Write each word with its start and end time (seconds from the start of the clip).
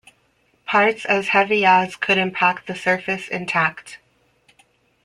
Parts 0.65 1.05
as 1.05 1.27
heavy 1.27 1.63
as 1.63 1.95
could 1.95 2.17
impact 2.17 2.65
the 2.65 2.73
surface 2.73 3.27
intact. 3.27 3.99